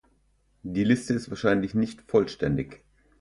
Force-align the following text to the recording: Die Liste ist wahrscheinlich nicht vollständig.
Die 0.63 0.83
Liste 0.83 1.13
ist 1.13 1.29
wahrscheinlich 1.29 1.75
nicht 1.75 2.01
vollständig. 2.01 2.83